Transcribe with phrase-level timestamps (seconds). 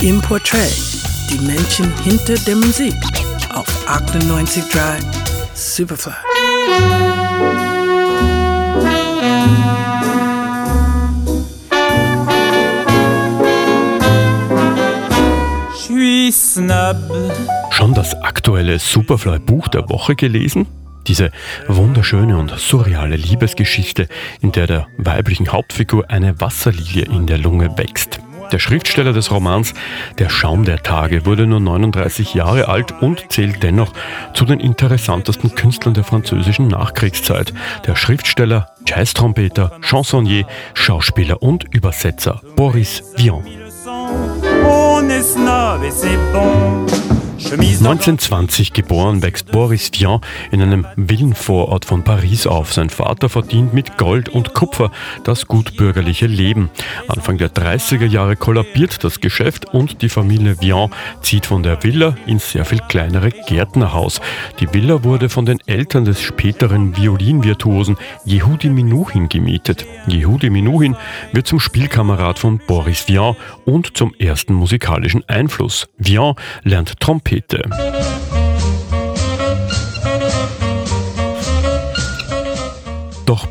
[0.00, 0.72] Im Portrait,
[1.28, 2.94] die Menschen hinter der Musik
[3.52, 5.02] auf 98.3
[5.54, 6.12] Superfly.
[17.70, 20.68] Schon das aktuelle Superfly-Buch der Woche gelesen?
[21.08, 21.32] Diese
[21.66, 24.06] wunderschöne und surreale Liebesgeschichte,
[24.40, 28.20] in der der weiblichen Hauptfigur eine Wasserlilie in der Lunge wächst.
[28.52, 29.74] Der Schriftsteller des Romans
[30.18, 33.92] Der Schaum der Tage wurde nur 39 Jahre alt und zählt dennoch
[34.34, 37.52] zu den interessantesten Künstlern der französischen Nachkriegszeit.
[37.86, 43.44] Der Schriftsteller, Jazztrompeter, Chansonnier, Schauspieler und Übersetzer Boris Vian.
[47.50, 50.20] 1920 geboren wächst Boris Vian
[50.50, 52.74] in einem Villenvorort von Paris auf.
[52.74, 54.90] Sein Vater verdient mit Gold und Kupfer
[55.24, 56.68] das gutbürgerliche Leben.
[57.08, 60.90] Anfang der 30er Jahre kollabiert das Geschäft und die Familie Vian
[61.22, 64.20] zieht von der Villa ins sehr viel kleinere Gärtnerhaus.
[64.60, 67.96] Die Villa wurde von den Eltern des späteren Violinvirtuosen
[68.26, 69.86] Yehudi Minuchin gemietet.
[70.06, 70.96] Yehudi Minuchin
[71.32, 75.88] wird zum Spielkamerad von Boris Vian und zum ersten musikalischen Einfluss.
[75.96, 78.27] Vian lernt Trompete Trompete.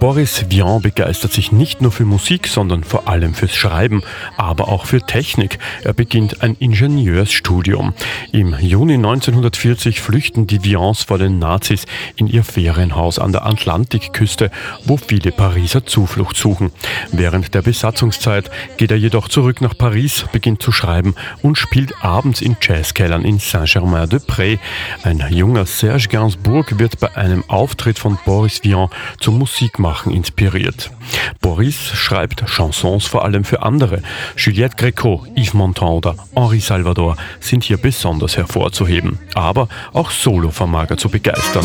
[0.00, 4.02] Boris Vian begeistert sich nicht nur für Musik, sondern vor allem fürs Schreiben,
[4.38, 5.58] aber auch für Technik.
[5.84, 7.92] Er beginnt ein Ingenieursstudium.
[8.32, 11.84] Im Juni 1940 flüchten die Vians vor den Nazis
[12.16, 14.50] in ihr Ferienhaus an der Atlantikküste,
[14.86, 16.72] wo viele Pariser Zuflucht suchen.
[17.12, 22.40] Während der Besatzungszeit geht er jedoch zurück nach Paris, beginnt zu schreiben und spielt abends
[22.40, 24.60] in Jazzkellern in Saint-Germain-de-Prés.
[25.02, 30.90] Ein junger Serge Gainsbourg wird bei einem Auftritt von Boris Vian zum Musik Musikmachen inspiriert.
[31.40, 34.02] Boris schreibt Chansons vor allem für andere.
[34.36, 39.18] Juliette Gréco, Yves Montand oder Henri Salvador sind hier besonders hervorzuheben.
[39.34, 41.64] Aber auch Solo vermag er zu begeistern.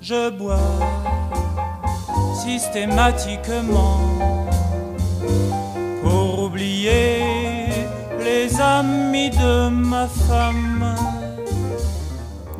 [0.00, 0.58] Je bois
[2.42, 4.39] systématiquement
[8.24, 10.99] les amis de ma femme.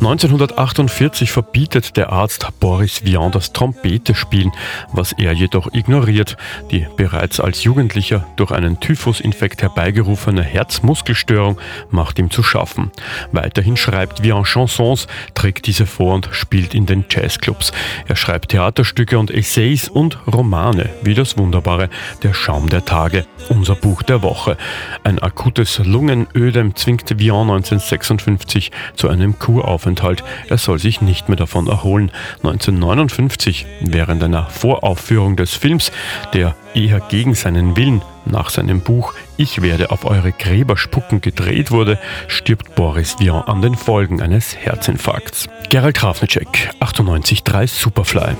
[0.00, 4.50] 1948 verbietet der Arzt Boris Vian das Trompete-Spielen,
[4.92, 6.38] was er jedoch ignoriert.
[6.70, 11.58] Die bereits als Jugendlicher durch einen Typhusinfekt herbeigerufene Herzmuskelstörung
[11.90, 12.90] macht ihm zu schaffen.
[13.32, 17.72] Weiterhin schreibt Vian Chansons, trägt diese vor und spielt in den Jazzclubs.
[18.08, 21.90] Er schreibt Theaterstücke und Essays und Romane, wie das wunderbare
[22.22, 24.56] Der Schaum der Tage, unser Buch der Woche.
[25.04, 30.24] Ein akutes Lungenödem zwingt Vian 1956 zu einem Kuraufenthalt Aufenthalt.
[30.48, 32.10] Er soll sich nicht mehr davon erholen.
[32.42, 35.92] 1959, während einer Voraufführung des Films,
[36.34, 41.70] der eher gegen seinen Willen nach seinem Buch Ich werde auf eure Gräber spucken gedreht
[41.70, 45.48] wurde, stirbt Boris Vian an den Folgen eines Herzinfarkts.
[45.68, 48.36] Gerald Krafnicek, 98.3 Superfly.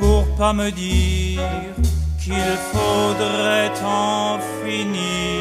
[0.00, 1.40] Pour pas me dire
[2.22, 2.34] qu'il
[2.72, 5.35] faudrait en finir